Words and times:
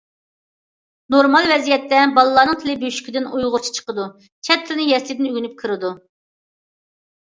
نورمال 1.15 1.49
ۋەزىيەتتە 1.51 1.99
بالىلارنىڭ 2.17 2.59
تىلى 2.65 2.77
بۆشۈكىدىن 2.87 3.31
ئۇيغۇرچە 3.35 3.77
چىقىدۇ، 3.79 4.09
چەت 4.51 4.69
تىلىنى 4.69 4.93
يەسلىدىن 4.93 5.33
ئۆگىنىپ 5.33 5.59
كىرىدۇ. 5.65 5.97